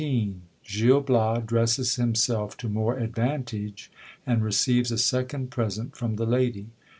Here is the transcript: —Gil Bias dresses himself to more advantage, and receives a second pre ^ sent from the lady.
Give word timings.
—Gil 0.63 1.01
Bias 1.01 1.45
dresses 1.45 1.97
himself 1.97 2.57
to 2.57 2.67
more 2.67 2.97
advantage, 2.97 3.91
and 4.25 4.43
receives 4.43 4.89
a 4.91 4.97
second 4.97 5.51
pre 5.51 5.65
^ 5.65 5.71
sent 5.71 5.95
from 5.95 6.15
the 6.15 6.25
lady. 6.25 6.71